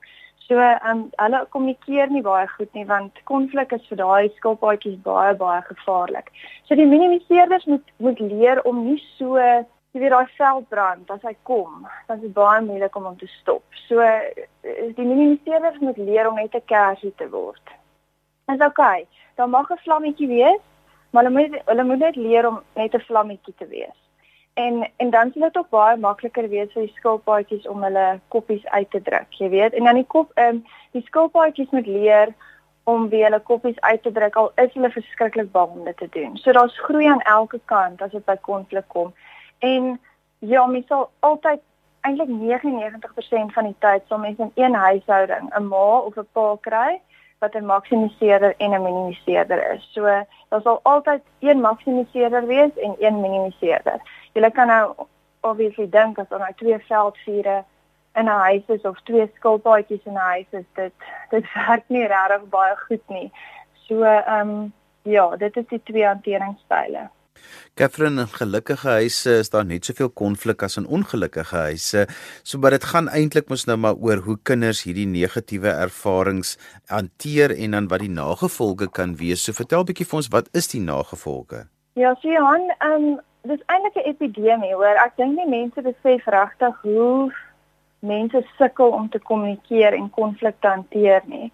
So 0.48 0.56
um, 0.90 1.00
hulle 1.20 1.40
kommunikeer 1.52 2.08
nie 2.08 2.22
baie 2.25 2.46
goed 2.48 2.70
nie 2.78 2.87
want 2.88 3.18
konflik 3.28 3.75
is 3.76 3.88
vir 3.90 3.98
daai 4.00 4.30
skilpaadjies 4.37 5.00
baie 5.04 5.34
baie 5.42 5.60
gevaarlik. 5.66 6.30
So 6.68 6.78
die 6.78 6.87
minimiseerders 6.88 7.66
moet 7.68 7.90
moet 7.98 8.22
leer 8.30 8.62
om 8.70 8.84
nie 8.87 9.00
so 9.18 9.37
jy 9.37 10.00
weet 10.00 10.14
daai 10.14 10.32
veldbrand 10.38 11.10
as 11.10 11.26
hy 11.26 11.34
kom, 11.50 11.84
dan 12.06 12.16
is 12.16 12.25
dit 12.28 12.32
baie 12.37 12.62
moeilik 12.64 12.96
om 12.96 13.10
hom 13.10 13.18
te 13.20 13.28
stop. 13.34 13.64
So 13.88 14.00
eh, 14.04 14.46
die 14.62 15.04
minimiseerders 15.04 15.82
moet 15.84 16.00
leer 16.00 16.30
om 16.30 16.40
net 16.40 16.54
'n 16.54 16.64
kersie 16.64 17.12
te 17.16 17.28
word. 17.34 17.76
Dis 18.49 18.67
okay. 18.67 19.07
Dan 19.35 19.50
mag 19.50 19.71
'n 19.71 19.76
vlammetjie 19.76 20.28
wees, 20.28 20.61
maar 21.11 21.25
hulle 21.25 21.38
moet 21.38 21.62
hulle 21.64 21.85
moet 21.85 21.99
net 21.99 22.17
leer 22.17 22.49
om 22.49 22.62
net 22.75 22.95
'n 22.95 23.00
vlammetjie 23.00 23.55
te 23.57 23.67
wees. 23.67 23.99
En 24.55 24.90
en 24.97 25.11
dan 25.11 25.31
sal 25.33 25.43
dit 25.43 25.59
ook 25.59 25.69
baie 25.69 25.97
makliker 25.97 26.49
wees 26.49 26.73
vir 26.73 26.83
die 26.83 26.95
skilpaadjies 26.97 27.67
om 27.67 27.83
hulle 27.83 28.21
koppies 28.28 28.67
uit 28.67 28.90
te 28.90 29.02
druk, 29.02 29.31
jy 29.31 29.49
weet. 29.49 29.73
En 29.73 29.85
dan 29.85 29.95
die 29.95 30.07
kop 30.07 30.31
ehm 30.35 30.49
um, 30.49 30.64
die 30.90 31.02
skilpaadjies 31.02 31.71
moet 31.71 31.87
leer 31.87 32.35
om 32.85 33.09
weer 33.09 33.25
hulle 33.25 33.40
koppies 33.40 33.81
uit 33.81 34.02
te 34.02 34.12
druk 34.12 34.37
al 34.37 34.52
is 34.55 34.73
hulle 34.73 34.90
verskriklik 34.90 35.52
bang 35.52 35.71
om 35.71 35.85
dit 35.85 35.97
te 35.97 36.09
doen. 36.11 36.37
So 36.37 36.52
daar's 36.52 36.78
groei 36.78 37.07
aan 37.07 37.21
elke 37.21 37.61
kant 37.64 38.02
as 38.02 38.11
dit 38.11 38.25
by 38.25 38.37
konflik 38.37 38.88
kom. 38.88 39.14
En 39.59 40.00
ja, 40.38 40.67
mens 40.67 40.87
sal 40.87 41.11
altyd 41.21 41.61
eintlik 42.00 42.28
99% 42.28 43.52
van 43.52 43.64
die 43.64 43.76
tyd 43.78 44.02
sal 44.09 44.19
mense 44.19 44.43
in 44.43 44.52
een 44.55 44.75
huishouding 44.75 45.55
'n 45.55 45.69
ma 45.69 45.99
of 45.99 46.17
'n 46.17 46.28
pa 46.33 46.57
kry 46.61 47.00
wat 47.38 47.54
'n 47.54 47.64
maksimiseerder 47.64 48.54
en 48.57 48.71
'n 48.71 48.83
minimiseerder 48.83 49.73
is. 49.75 49.88
So 49.92 50.02
daar 50.49 50.61
sal 50.62 50.80
altyd 50.83 51.23
een 51.38 51.61
maksimiseerder 51.61 52.47
wees 52.47 52.76
en 52.76 52.97
een 52.99 53.21
minimiseerder. 53.21 54.00
Jy 54.33 54.50
kan 54.50 54.66
nou 54.66 54.95
obviously 55.40 55.88
dink 55.88 56.18
as 56.18 56.28
daar 56.28 56.38
nou 56.38 56.52
twee 56.57 56.78
veldvure 56.78 57.64
in 58.14 58.25
'n 58.25 58.26
huis 58.26 58.62
is 58.66 58.83
of 58.83 59.00
twee 59.00 59.30
skilpaadjies 59.35 60.04
in 60.04 60.12
'n 60.12 60.16
huis 60.16 60.47
is, 60.50 60.64
dit 60.75 60.92
dit 61.30 61.52
werk 61.54 61.85
nie 61.87 62.07
regtig 62.07 62.49
baie 62.49 62.76
goed 62.76 63.09
nie. 63.09 63.33
So 63.73 64.02
ehm 64.02 64.49
um, 64.49 64.73
ja, 65.02 65.37
dit 65.37 65.57
is 65.57 65.66
die 65.66 65.83
twee 65.83 66.07
hanteringsstyle. 66.07 67.09
Catherine, 67.78 68.21
in 68.21 68.26
gelukkige 68.26 68.88
huise 68.88 69.38
is 69.38 69.50
daar 69.50 69.64
net 69.64 69.85
soveel 69.85 70.11
konflik 70.11 70.62
as 70.62 70.76
in 70.80 70.87
ongelukkige 70.87 71.57
huise. 71.57 72.07
So 72.42 72.59
maar 72.59 72.75
dit 72.75 72.85
gaan 72.85 73.09
eintlik 73.09 73.49
mos 73.49 73.66
nou 73.66 73.76
maar 73.78 73.95
oor 73.95 74.25
hoe 74.26 74.38
kinders 74.42 74.83
hierdie 74.83 75.07
negatiewe 75.07 75.71
ervarings 75.71 76.57
hanteer 76.90 77.54
en 77.54 77.76
dan 77.76 77.88
wat 77.88 78.02
die 78.02 78.11
nagevolge 78.11 78.90
kan 78.90 79.16
wees. 79.16 79.45
So 79.45 79.52
vertel 79.52 79.85
bietjie 79.85 80.07
vir 80.11 80.21
ons 80.23 80.30
wat 80.35 80.49
is 80.52 80.68
die 80.75 80.83
nagevolge? 80.83 81.66
Ja, 81.95 82.14
sien 82.23 82.35
Johan, 82.35 82.66
ehm 82.78 83.09
um, 83.09 83.21
dis 83.47 83.62
eintlik 83.66 83.97
'n 83.97 84.11
epidemie 84.11 84.75
hoor. 84.75 84.99
Ek 85.04 85.16
dink 85.16 85.37
nie 85.37 85.49
mense 85.49 85.83
besef 85.83 86.26
regtig 86.26 86.75
hoe 86.83 87.33
mense 88.00 88.42
sukkel 88.59 88.90
om 88.90 89.09
te 89.09 89.18
kommunikeer 89.18 89.95
en 89.95 90.11
konflikte 90.11 90.68
hanteer 90.68 91.23
nie. 91.26 91.52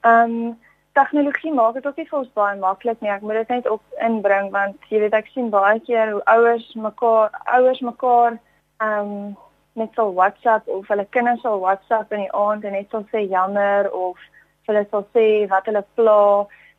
Ehm 0.00 0.30
um, 0.30 0.58
tegnologie 0.94 1.52
maak 1.52 1.74
dit 1.74 1.86
ook 1.86 1.96
nie 1.96 2.08
vir 2.08 2.18
ons 2.18 2.34
baie 2.38 2.58
maklik 2.58 3.00
nie. 3.02 3.10
Ek 3.10 3.22
moet 3.26 3.40
dit 3.42 3.54
net 3.56 3.70
op 3.70 3.82
inbring 4.08 4.50
want 4.54 4.90
jy 4.90 5.00
weet 5.02 5.16
ek 5.18 5.30
sien 5.34 5.50
baie 5.54 5.80
keer 5.86 6.12
hoe 6.14 6.22
ouers 6.34 6.68
mekaar 6.88 7.34
ouers 7.56 7.80
mekaar 7.80 8.38
ehm 8.82 9.14
um, 9.14 9.32
net 9.74 9.96
so 9.98 10.12
WhatsApp 10.14 10.68
of 10.70 10.86
hulle 10.88 11.06
kinders 11.10 11.40
sal 11.42 11.58
WhatsApp 11.58 12.12
in 12.14 12.20
die 12.22 12.34
aand 12.40 12.64
en 12.64 12.76
net 12.78 12.92
sal 12.94 13.02
sê 13.10 13.24
jammer 13.30 13.88
of 13.90 14.20
hulle 14.68 14.84
sal 14.90 15.06
sê 15.16 15.24
wat 15.50 15.66
hulle 15.70 15.82
pla. 15.98 16.20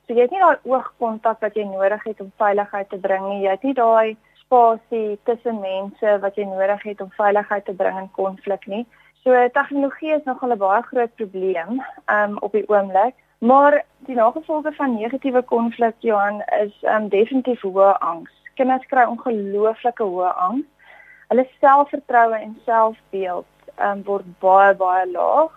So 0.06 0.16
jy 0.16 0.28
het 0.28 0.32
nie 0.32 0.44
daai 0.44 0.70
oogkontak 0.72 1.42
wat 1.44 1.58
jy 1.60 1.66
nodig 1.68 2.06
het 2.08 2.22
om 2.24 2.32
veiligheid 2.40 2.90
te 2.90 3.02
bring 3.08 3.28
nie. 3.28 3.42
Jy 3.44 3.58
het 3.58 3.68
nie 3.68 3.76
daai 3.82 4.16
spasie 4.46 5.18
tussen 5.28 5.60
mense 5.60 6.16
wat 6.24 6.40
jy 6.40 6.46
nodig 6.48 6.88
het 6.88 7.04
om 7.04 7.12
veiligheid 7.18 7.66
te 7.68 7.76
bring 7.76 8.00
in 8.00 8.10
konflik 8.16 8.64
nie. 8.72 8.86
So 9.26 9.36
tegnologie 9.60 10.16
is 10.16 10.26
nogal 10.26 10.54
'n 10.56 10.64
baie 10.64 10.82
groot 10.88 11.16
probleem 11.16 11.84
um 12.08 12.38
op 12.40 12.52
die 12.52 12.68
oomblik. 12.70 13.16
Maar 13.46 13.84
die 13.98 14.16
nagevolge 14.16 14.72
van 14.72 14.96
negatiewe 14.96 15.42
konflik 15.42 15.94
Johan 16.00 16.44
is 16.64 16.74
um 16.82 17.10
definitief 17.10 17.62
hoë 17.62 17.92
angs. 18.00 18.32
Kinders 18.58 18.86
kry 18.90 19.04
ongelooflike 19.06 20.04
hoë 20.04 20.32
angs. 20.48 20.66
Hulle 21.30 21.46
selfvertroue 21.60 22.40
en 22.40 22.56
selfbeeld 22.66 23.70
um 23.88 24.02
word 24.08 24.32
baie 24.42 24.72
baie 24.80 25.04
laag. 25.12 25.54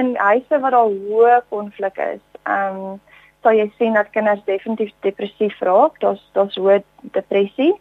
In 0.00 0.16
huise 0.16 0.60
waar 0.64 0.74
daar 0.74 0.90
hoë 0.90 1.36
konflik 1.54 2.02
is, 2.08 2.24
um 2.56 2.98
sal 3.44 3.54
jy 3.60 3.68
sien 3.78 3.94
dat 3.94 4.10
kinders 4.16 4.42
definitief 4.50 4.90
depressief 5.06 5.62
raak. 5.70 6.02
Daar's 6.02 6.26
daar's 6.34 6.58
hoë 6.58 6.80
depressie 7.14 7.72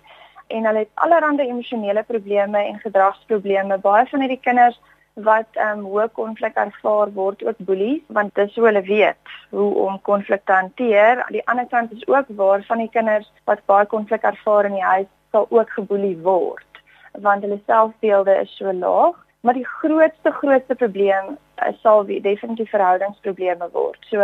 en 0.54 0.70
hulle 0.70 0.86
het 0.86 0.94
allerlei 0.94 1.50
emosionele 1.50 2.04
probleme 2.04 2.62
en 2.68 2.78
gedragsprobleme. 2.86 3.82
Baie 3.82 4.06
van 4.14 4.28
hierdie 4.28 4.44
kinders 4.46 4.78
wat 5.24 5.58
ehm 5.58 5.80
um, 5.80 5.86
hoë 5.92 6.08
konflik 6.18 6.56
ervaar 6.56 7.12
word 7.14 7.44
ook 7.44 7.58
boelies 7.68 8.02
want 8.18 8.36
dis 8.36 8.56
hoe 8.56 8.66
hulle 8.66 8.82
weet 8.82 9.34
hoe 9.50 9.70
om 9.86 10.02
konflik 10.02 10.46
te 10.46 10.54
hanteer. 10.54 11.24
Aan 11.24 11.38
die 11.38 11.48
ander 11.48 11.68
kant 11.72 11.92
is 11.92 12.08
ook 12.08 12.26
waar 12.42 12.64
van 12.68 12.78
die 12.78 12.90
kinders 12.90 13.32
wat 13.46 13.66
baie 13.66 13.86
konflik 13.86 14.24
ervaar 14.24 14.66
in 14.66 14.78
die 14.78 14.90
huis 14.92 15.10
sal 15.32 15.48
ook 15.50 15.70
geboelie 15.70 16.18
word 16.18 16.66
want 17.14 17.44
hulle 17.44 17.60
selfbeelde 17.66 18.36
is 18.42 18.56
so 18.58 18.74
laag. 18.74 19.16
Maar 19.42 19.54
die 19.54 19.68
grootste 19.68 20.32
grootste 20.32 20.76
probleem 20.76 21.38
sal 21.82 22.06
wie 22.06 22.22
definitief 22.22 22.70
verhoudingsprobleme 22.70 23.70
word. 23.72 24.00
So 24.10 24.20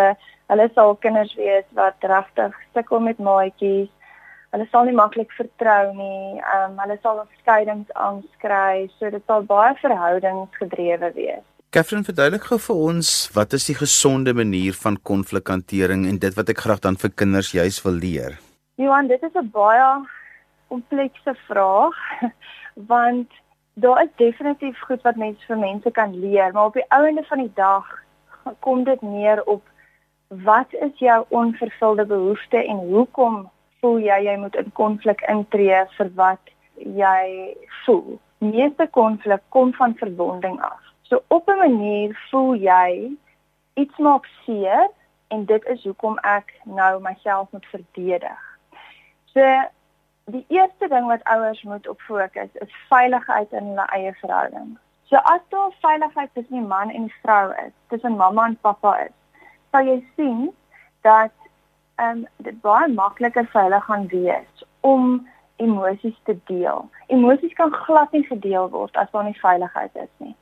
hulle 0.51 0.69
sal 0.73 0.95
kinders 0.95 1.35
wees 1.35 1.65
wat 1.79 1.95
regtig 1.99 2.55
sukkel 2.73 2.99
met 2.99 3.19
maatjies 3.19 3.91
hulle 4.55 4.67
sal 4.71 4.87
nie 4.87 4.95
maklik 4.95 5.33
vertrou 5.35 5.91
nie. 5.97 6.39
Ehm 6.39 6.71
um, 6.71 6.79
hulle 6.83 6.97
sal 7.01 7.21
skeidingsangs 7.41 8.39
kry, 8.43 8.87
so 8.97 9.11
dit 9.11 9.23
sal 9.27 9.43
baie 9.51 9.75
verhoudingsgedrewe 9.81 11.11
wees. 11.19 11.43
Catherine 11.75 12.07
verduidelik 12.07 12.45
gou 12.47 12.57
vir 12.69 12.81
ons 12.89 13.09
wat 13.35 13.53
is 13.57 13.65
die 13.67 13.75
gesonde 13.75 14.33
manier 14.33 14.75
van 14.79 14.95
konflikhantering 15.11 16.05
en 16.07 16.19
dit 16.25 16.37
wat 16.37 16.51
ek 16.53 16.61
graag 16.63 16.79
dan 16.85 16.95
vir 17.01 17.11
kinders 17.21 17.51
juis 17.51 17.81
wil 17.83 17.97
leer. 18.05 18.37
Johan, 18.79 19.11
dit 19.11 19.23
is 19.23 19.35
'n 19.35 19.51
baie 19.51 19.89
komplekse 20.71 21.35
vraag 21.47 21.97
want 22.93 23.31
daar 23.75 24.03
is 24.03 24.15
definitief 24.15 24.79
goed 24.87 25.01
wat 25.03 25.15
mense 25.15 25.43
vir 25.47 25.57
mense 25.57 25.91
kan 25.91 26.15
leer, 26.19 26.53
maar 26.53 26.71
op 26.71 26.79
die 26.79 26.89
ouende 26.89 27.23
van 27.27 27.39
die 27.43 27.53
dag 27.55 27.85
kom 28.59 28.83
dit 28.83 29.01
neer 29.01 29.43
op 29.43 29.63
wat 30.27 30.73
is 30.73 30.95
jou 30.99 31.25
onvervulde 31.29 32.05
behoeftes 32.05 32.65
en 32.65 32.77
hoekom 32.77 33.49
voel 33.85 33.99
jy 34.01 34.17
jy 34.25 34.35
moet 34.41 34.55
in 34.57 34.71
konflik 34.73 35.21
intree 35.29 35.83
vir 35.97 36.07
wat 36.17 36.53
jy 36.97 37.53
voel. 37.83 38.17
Meeste 38.41 38.87
konflik 38.97 39.43
kom 39.53 39.73
van 39.77 39.93
verwonding 39.99 40.57
af. 40.65 40.81
So 41.05 41.21
op 41.27 41.49
'n 41.49 41.57
manier 41.57 42.17
voel 42.31 42.55
jy 42.55 43.13
iets 43.75 43.97
maak 43.97 44.25
seer 44.45 44.89
en 45.27 45.45
dit 45.45 45.65
is 45.65 45.83
hoekom 45.83 46.17
ek 46.23 46.53
nou 46.63 47.01
myself 47.01 47.51
moet 47.51 47.65
verdedig. 47.65 48.41
So 49.33 49.41
die 50.25 50.45
eerste 50.47 50.87
ding 50.87 51.05
wat 51.05 51.23
ouers 51.23 51.61
moet 51.63 51.87
op 51.87 52.01
fokus 52.01 52.49
is 52.53 52.73
veiligheid 52.89 53.51
in 53.51 53.65
hulle 53.65 53.87
eie 53.93 54.13
verhouding. 54.13 54.77
So 55.03 55.15
as 55.15 55.41
daar 55.49 55.71
veiligheid 55.81 56.29
tussen 56.33 56.57
die 56.57 56.67
man 56.67 56.89
en 56.89 57.01
die 57.01 57.15
vrou 57.21 57.53
is, 57.65 57.73
tussen 57.87 58.15
mamma 58.15 58.45
en 58.45 58.57
pappa 58.61 58.97
is, 58.97 59.15
sal 59.71 59.85
jy 59.85 60.01
sien 60.15 60.53
dat 61.01 61.31
ehm 61.95 62.17
um, 62.17 62.27
dit 62.37 62.61
baie 62.61 62.87
makliker 62.93 63.47
vir 63.51 63.61
hulle 63.61 63.81
gaan 63.81 64.07
wees 64.07 64.65
om 64.81 65.27
emosies 65.55 66.17
te 66.23 66.37
deel. 66.45 66.89
Emosies 67.07 67.53
kan 67.53 67.71
glad 67.73 68.11
nie 68.11 68.25
gedeel 68.25 68.69
word 68.69 68.97
as 68.97 69.11
daar 69.11 69.23
nie 69.23 69.39
veiligheid 69.39 69.95
is 69.95 70.11
nie. 70.17 70.35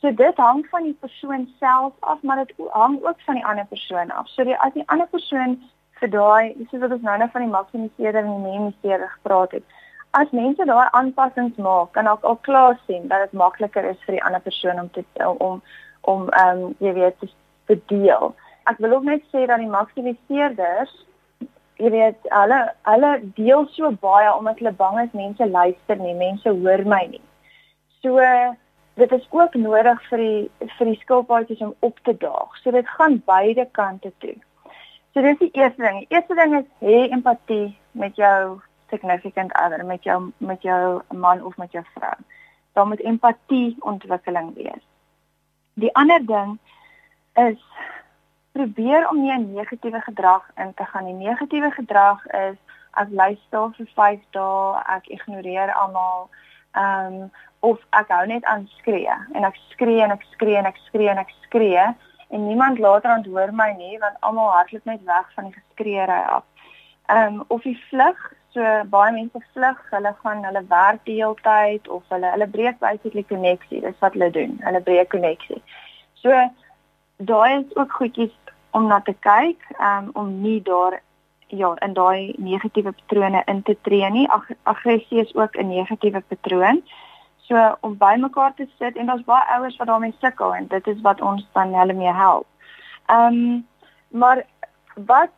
So 0.00 0.12
dit 0.12 0.36
hang 0.36 0.62
van 0.70 0.82
die 0.82 0.96
persoon 1.00 1.48
self 1.58 1.92
af, 2.00 2.22
maar 2.22 2.44
dit 2.44 2.54
hang 2.70 2.98
ook 3.04 3.20
van 3.26 3.34
die 3.34 3.46
ander 3.46 3.66
persoon 3.66 4.10
af. 4.10 4.28
So 4.28 4.44
die 4.44 4.56
as 4.58 4.72
die 4.72 4.86
ander 4.86 5.06
persoon 5.06 5.58
vir 6.00 6.10
daai, 6.14 6.54
dis 6.56 6.80
wat 6.80 6.94
ons 6.94 7.02
nou 7.02 7.18
net 7.18 7.34
van 7.34 7.44
die 7.44 7.52
maksimiseerder 7.52 8.24
en 8.24 8.30
die 8.30 8.46
minimiseerder 8.46 9.10
gepraat 9.16 9.56
het. 9.58 9.64
As 10.10 10.30
mense 10.30 10.64
daai 10.64 10.88
aanpassings 10.96 11.56
maak, 11.56 11.92
kan 11.92 12.08
ook 12.08 12.22
al 12.22 12.36
klaar 12.36 12.78
sien 12.86 13.08
dat 13.08 13.26
dit 13.26 13.40
makliker 13.40 13.84
is 13.84 14.04
vir 14.06 14.16
die 14.16 14.24
ander 14.24 14.40
persoon 14.40 14.80
om 14.80 14.90
te 14.90 15.04
om 15.26 15.62
om 16.00 16.28
ehm 16.28 16.62
um, 16.64 16.76
jy 16.78 16.92
weet 16.92 17.18
te, 17.20 17.28
te 17.66 17.80
deel 17.86 18.32
ek 18.70 18.80
wil 18.84 18.98
ook 18.98 19.06
net 19.08 19.24
sê 19.32 19.46
dat 19.48 19.62
die 19.62 19.70
maksimiseerders 19.72 20.92
jy 21.78 21.90
weet 21.94 22.30
hulle 22.34 22.58
hulle 22.90 23.10
deel 23.36 23.66
so 23.74 23.90
baie 24.02 24.30
omdat 24.34 24.58
hulle 24.60 24.74
bang 24.80 24.98
is 25.04 25.12
mense 25.16 25.46
luister 25.46 26.00
nie, 26.00 26.14
mense 26.18 26.54
hoor 26.62 26.82
my 26.84 27.04
nie. 27.12 27.22
So 28.02 28.22
dit 28.98 29.12
is 29.12 29.26
ook 29.30 29.54
nodig 29.54 30.00
vir 30.10 30.22
die 30.24 30.68
vir 30.78 30.90
die 30.90 31.00
skilpaadjies 31.04 31.62
om 31.66 31.74
op 31.86 32.00
te 32.08 32.16
daag. 32.18 32.56
So 32.62 32.74
dit 32.74 32.94
gaan 32.96 33.20
beide 33.26 33.68
kante 33.78 34.12
toe. 34.24 34.34
So 35.14 35.22
dis 35.22 35.38
die 35.38 35.52
eerste 35.54 35.82
ding. 35.82 36.00
Die 36.02 36.16
eerste 36.16 36.34
ding 36.34 36.56
is 36.58 36.66
hê 36.82 37.04
empatie 37.14 37.76
met 37.92 38.18
jou 38.18 38.58
significant 38.90 39.54
other, 39.62 39.84
met 39.86 40.02
jou 40.02 40.18
met 40.38 40.62
jou 40.62 41.00
man 41.14 41.44
of 41.44 41.56
met 41.62 41.72
jou 41.72 41.84
vrou. 41.94 42.16
Daar 42.74 42.86
moet 42.86 43.06
empatie 43.06 43.76
ontwikkeling 43.80 44.54
wees. 44.54 44.82
Die 45.74 45.94
ander 45.94 46.26
ding 46.26 46.58
is 47.38 47.62
probeer 48.58 49.08
om 49.10 49.20
nie 49.22 49.32
'n 49.32 49.52
negatiewe 49.52 50.00
gedrag 50.00 50.44
in 50.56 50.74
te 50.74 50.84
gaan. 50.84 51.04
Die 51.04 51.20
negatiewe 51.26 51.70
gedrag 51.70 52.26
is 52.26 52.58
ek 53.02 53.08
luister 53.10 53.70
vir 53.76 53.88
5 53.94 54.20
dae, 54.30 54.82
ek 54.96 55.06
ignoreer 55.06 55.72
almal. 55.72 56.28
Ehm 56.72 57.22
um, 57.22 57.30
of 57.60 57.78
ek 57.90 58.08
hou 58.08 58.26
net 58.26 58.44
aan 58.44 58.68
skree 58.78 59.14
en 59.32 59.44
ek 59.44 59.56
skree 59.70 60.02
en 60.02 60.10
ek 60.10 60.22
skree 60.32 60.56
en 60.56 60.66
ek 60.66 60.76
skree 60.86 61.08
en 61.10 61.18
ek 61.18 61.32
skree 61.42 61.86
en 62.28 62.46
niemand 62.46 62.78
later 62.78 63.10
antwoord 63.10 63.52
my 63.52 63.72
nie 63.78 63.98
want 63.98 64.20
almal 64.20 64.52
hardloop 64.52 64.84
net 64.84 65.04
weg 65.04 65.32
van 65.34 65.44
die 65.44 65.56
geskreeery 65.56 66.20
af. 66.36 66.44
Ehm 67.06 67.34
um, 67.34 67.44
of 67.48 67.64
jy 67.64 67.74
vlug, 67.90 68.20
so 68.54 68.62
baie 68.94 69.12
mense 69.12 69.42
vlug, 69.54 69.82
hulle 69.90 70.14
gaan 70.22 70.44
hulle 70.44 70.64
werk 70.68 71.04
die 71.04 71.18
hele 71.22 71.38
tyd 71.42 71.88
of 71.88 72.02
hulle 72.14 72.30
hulle 72.34 72.48
breek 72.56 72.78
basically 72.78 73.24
koneksie, 73.32 73.80
dis 73.80 74.00
wat 74.04 74.12
hulle 74.18 74.30
doen. 74.30 74.58
Hulle 74.66 74.80
breek 74.80 75.08
koneksie. 75.14 75.62
So 76.22 76.34
daai 77.18 77.58
is 77.58 77.76
ook 77.76 77.92
goedjies 77.92 78.34
om 78.70 78.86
na 78.86 79.00
te 79.00 79.14
kyk, 79.20 79.62
um, 79.80 80.10
om 80.12 80.40
nie 80.40 80.62
daar 80.62 81.00
ja, 81.48 81.74
in 81.84 81.92
daai 81.92 82.34
negatiewe 82.38 82.92
patrone 82.92 83.42
in 83.46 83.62
te 83.62 83.76
tree 83.82 84.10
nie. 84.10 84.28
Ag 84.28 84.50
aggressie 84.62 85.20
is 85.20 85.34
ook 85.34 85.56
'n 85.56 85.68
negatiewe 85.68 86.20
patroon. 86.20 86.82
So 87.36 87.76
om 87.80 87.96
by 87.96 88.14
mekaar 88.18 88.54
te 88.54 88.66
sit 88.78 88.96
en 88.96 89.06
daar's 89.06 89.24
baie 89.24 89.48
ouers 89.56 89.76
wat 89.76 89.86
daarmee 89.86 90.14
sukkel 90.20 90.54
en 90.54 90.66
dit 90.66 90.86
is 90.86 91.00
wat 91.00 91.20
ons 91.20 91.48
dan 91.52 91.74
hulle 91.74 91.92
mee 91.92 92.12
help. 92.12 92.46
Ehm 93.06 93.34
um, 93.34 93.66
maar 94.08 94.46
wat 94.94 95.30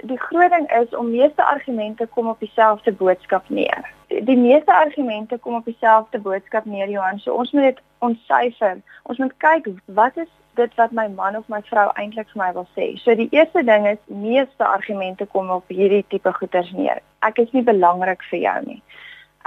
die 0.00 0.18
groot 0.18 0.50
ding 0.50 0.70
is 0.70 0.96
om 0.96 1.10
meeste 1.10 1.44
argumente 1.44 2.06
kom 2.06 2.28
op 2.28 2.40
dieselfde 2.40 2.92
boodskap 2.92 3.48
neer. 3.48 3.92
Die 4.06 4.36
meeste 4.36 4.74
argumente 4.74 5.38
kom 5.38 5.54
op 5.54 5.64
dieselfde 5.64 6.18
boodskap 6.18 6.64
neer 6.64 6.88
Johan. 6.88 7.18
So 7.18 7.32
ons 7.32 7.52
moet 7.52 7.62
dit 7.62 7.80
ontsyfer. 7.98 8.80
Ons 9.02 9.18
moet 9.18 9.36
kyk 9.36 9.68
wat 9.84 10.16
is 10.16 10.28
dit 10.58 10.74
wat 10.80 10.92
my 10.96 11.06
man 11.08 11.36
of 11.38 11.46
my 11.52 11.60
vrou 11.70 11.86
eintlik 12.00 12.28
vir 12.32 12.42
my 12.42 12.48
wil 12.56 12.66
sê. 12.76 12.90
So 13.02 13.14
die 13.18 13.28
eerste 13.34 13.62
ding 13.66 13.86
is 13.90 14.00
meeste 14.06 14.66
argumente 14.66 15.26
kom 15.34 15.50
op 15.54 15.70
hierdie 15.72 16.04
tipe 16.12 16.32
goeters 16.40 16.72
neer. 16.76 17.00
Ek 17.26 17.40
is 17.42 17.54
nie 17.56 17.64
belangrik 17.66 18.24
vir 18.30 18.42
jou 18.42 18.58
nie. 18.66 18.82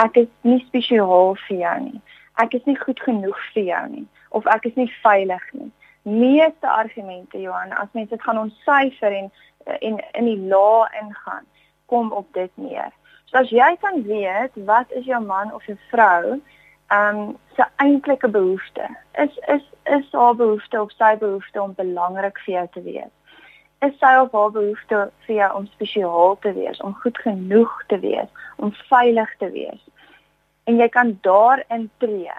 Ek 0.02 0.18
is 0.24 0.32
nie 0.48 0.60
spesiaal 0.68 1.36
vir 1.48 1.58
jou 1.66 1.78
nie. 1.90 2.02
Ek 2.42 2.56
is 2.58 2.66
nie 2.66 2.78
goed 2.80 3.04
genoeg 3.06 3.40
vir 3.54 3.68
jou 3.70 3.86
nie 3.92 4.08
of 4.32 4.48
ek 4.48 4.66
is 4.72 4.78
nie 4.80 4.90
veilig 5.04 5.44
nie. 5.58 5.70
Meeste 6.08 6.68
argumente 6.68 7.38
Johan, 7.38 7.74
as 7.78 7.92
mense 7.94 8.16
dit 8.16 8.24
gaan 8.24 8.40
ontsyfer 8.48 9.14
en 9.14 9.32
en 9.78 10.00
in 10.18 10.26
die 10.26 10.40
lae 10.50 10.88
ingaan, 11.02 11.44
kom 11.86 12.10
op 12.18 12.26
dit 12.34 12.52
neer. 12.56 12.90
So 13.30 13.38
as 13.38 13.52
jy 13.54 13.76
kan 13.84 14.02
weet 14.08 14.56
wat 14.66 14.92
is 14.98 15.06
jou 15.06 15.20
man 15.24 15.54
of 15.54 15.66
jou 15.70 15.78
vrou 15.92 16.40
ehm 16.92 17.18
um, 17.18 17.38
se 17.56 17.66
eintlike 17.76 18.28
behoefte? 18.28 18.90
Is 19.12 19.38
is 19.48 19.66
is 19.84 20.12
haar 20.12 20.36
behoefte 20.36 20.82
of 20.82 20.92
sy 20.92 21.16
behoefte 21.18 21.62
om 21.62 21.74
belangrik 21.76 22.40
vir 22.46 22.54
jou 22.54 22.68
te 22.72 22.82
wees? 22.82 23.12
Is 23.80 23.94
sy 24.00 24.12
of 24.20 24.32
haar 24.32 24.52
behoefte 24.52 25.00
vir 25.26 25.36
jou 25.36 25.50
om 25.58 25.68
spesiaal 25.68 26.38
te 26.42 26.54
wees, 26.54 26.82
om 26.82 26.94
goed 27.04 27.18
genoeg 27.18 27.84
te 27.88 28.00
wees, 28.00 28.28
om 28.58 28.74
veilig 28.90 29.32
te 29.38 29.50
wees? 29.52 29.84
En 30.64 30.78
jy 30.78 30.90
kan 30.90 31.18
daarin 31.22 31.90
tree. 31.98 32.36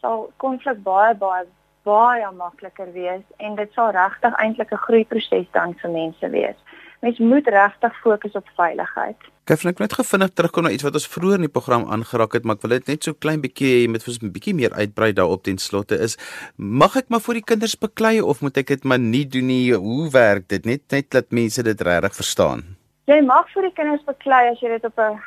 Sal 0.00 0.28
konflik 0.36 0.82
baie 0.82 1.14
baie 1.14 1.46
baie 1.86 2.30
makliker 2.34 2.92
wees 2.92 3.22
en 3.36 3.54
dit 3.54 3.72
sal 3.72 3.92
regtig 3.96 4.34
eintlik 4.42 4.72
'n 4.72 4.84
groeiproses 4.86 5.48
dan 5.52 5.74
vir 5.80 5.90
mense 5.90 6.30
wees. 6.30 6.58
Mens 7.00 7.18
moet 7.18 7.46
regtig 7.46 7.98
fokus 8.00 8.32
op 8.32 8.48
veiligheid. 8.56 9.16
Kyk, 9.46 9.64
ek 9.64 9.78
net 9.78 9.92
gefinnig 9.94 10.32
terugkom 10.34 10.64
na 10.66 10.70
iets 10.74 10.82
wat 10.82 10.96
ons 10.98 11.06
vroeër 11.06 11.38
in 11.38 11.46
die 11.46 11.52
program 11.52 11.84
aangeraak 11.92 12.32
het, 12.34 12.44
maar 12.44 12.56
ek 12.56 12.64
wil 12.64 12.72
dit 12.74 12.88
net 12.90 13.04
so 13.06 13.14
klein 13.14 13.40
bietjie 13.44 13.68
hê 13.68 13.82
met 13.90 14.02
ons 14.08 14.18
'n 14.18 14.32
bietjie 14.34 14.54
meer 14.54 14.72
uitbrei 14.74 15.12
daarop 15.12 15.44
ten 15.44 15.58
slotte 15.58 15.94
is 15.94 16.16
mag 16.56 16.96
ek 16.96 17.08
maar 17.08 17.20
vir 17.20 17.38
die 17.38 17.46
kinders 17.50 17.76
beklei 17.78 18.20
of 18.20 18.42
moet 18.42 18.56
ek 18.58 18.66
dit 18.66 18.84
maar 18.84 18.98
nie 18.98 19.24
doen 19.24 19.46
nie? 19.46 19.72
Hoe 19.72 20.10
werk 20.10 20.48
dit? 20.48 20.64
Net 20.64 20.82
net 20.90 21.10
dat 21.10 21.30
mense 21.30 21.62
dit 21.62 21.80
regtig 21.80 22.14
verstaan. 22.14 22.76
Jy 23.06 23.20
mag 23.22 23.46
vir 23.54 23.62
die 23.62 23.76
kinders 23.76 24.04
beklei 24.04 24.50
as 24.50 24.60
jy 24.60 24.68
dit 24.68 24.84
op 24.84 24.98
'n 24.98 25.20